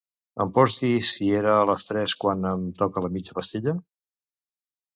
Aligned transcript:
Em 0.45 0.53
pots 0.53 0.77
dir 0.85 0.89
si 1.09 1.27
era 1.41 1.51
a 1.59 1.67
les 1.73 1.85
tres 1.91 2.17
quan 2.25 2.49
em 2.55 2.65
toca 2.81 3.07
la 3.07 3.13
mitja 3.19 3.39
pastilla? 3.41 3.79